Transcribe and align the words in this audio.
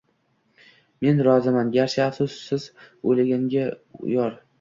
Men 1.07 1.19
roziman, 1.27 1.69
garchi, 1.75 1.99
afsus, 2.05 2.39
siz 2.47 2.65
o’zgaga 3.13 3.67
yor 4.15 4.35